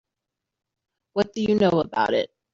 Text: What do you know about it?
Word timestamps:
What 1.13 1.31
do 1.33 1.43
you 1.43 1.53
know 1.53 1.79
about 1.79 2.15
it? 2.15 2.31